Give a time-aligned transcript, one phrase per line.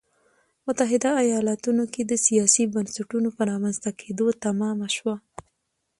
[0.65, 5.15] متحده ایالتونو کې د سیاسي بنسټونو په رامنځته کېدو تمامه شوه.